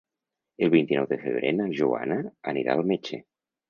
El 0.67 0.71
vint-i-nou 0.75 1.05
de 1.13 1.21
febrer 1.27 1.53
na 1.61 1.71
Joana 1.83 2.21
anirà 2.57 2.79
al 2.79 2.87
metge. 2.95 3.27